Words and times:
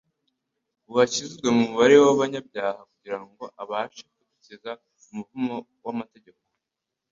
Yashyizwe 1.01 1.47
mu 1.55 1.63
mubare 1.69 1.95
w'abanyabyaha 2.03 2.81
kugira 2.91 3.17
ngo 3.27 3.43
abashe 3.61 4.03
kudukiza 4.13 4.71
umuvumo 5.09 5.55
w'amategeko. 5.85 6.41